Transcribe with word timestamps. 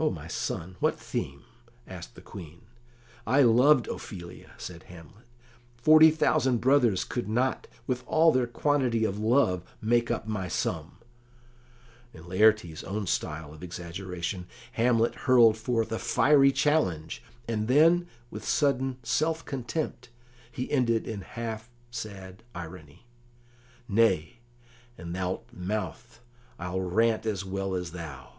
"O 0.00 0.10
my 0.12 0.28
son, 0.28 0.76
what 0.78 0.96
theme?" 0.96 1.42
asked 1.84 2.14
the 2.14 2.20
Queen. 2.20 2.60
"I 3.26 3.42
loved 3.42 3.88
Ophelia," 3.88 4.52
said 4.56 4.84
Hamlet; 4.84 5.24
"forty 5.76 6.12
thousand 6.12 6.58
brothers 6.60 7.02
could 7.02 7.28
not, 7.28 7.66
with 7.88 8.04
all 8.06 8.30
their 8.30 8.46
quantity 8.46 9.04
of 9.04 9.18
love, 9.18 9.64
make 9.82 10.08
up 10.08 10.24
my 10.28 10.46
sum." 10.46 10.98
In 12.14 12.28
Laertes's 12.28 12.84
own 12.84 13.08
style 13.08 13.52
of 13.52 13.64
exaggeration, 13.64 14.46
Hamlet 14.74 15.16
hurled 15.26 15.56
forth 15.56 15.90
a 15.90 15.98
fiery 15.98 16.52
challenge, 16.52 17.20
and 17.48 17.66
then, 17.66 18.06
with 18.30 18.44
sudden 18.44 18.98
self 19.02 19.44
contempt, 19.44 20.10
he 20.52 20.70
ended 20.70 21.08
in 21.08 21.22
half 21.22 21.72
sad 21.90 22.44
irony: 22.54 23.04
"Nay, 23.88 24.38
an 24.96 25.12
thou'lt 25.12 25.52
mouth, 25.52 26.20
I'll 26.56 26.80
rant 26.82 27.26
as 27.26 27.44
well 27.44 27.74
as 27.74 27.90
thou." 27.90 28.34